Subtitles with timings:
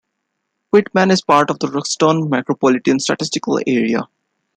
[0.71, 4.07] Quitman is part of the Ruston Micropolitan Statistical Area.